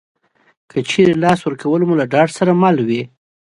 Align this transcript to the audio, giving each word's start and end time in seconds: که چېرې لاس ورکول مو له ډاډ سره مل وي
که 0.71 0.77
چېرې 0.89 1.13
لاس 1.23 1.39
ورکول 1.43 1.81
مو 1.87 1.93
له 2.01 2.05
ډاډ 2.11 2.29
سره 2.37 2.51
مل 2.61 2.77
وي 2.87 3.01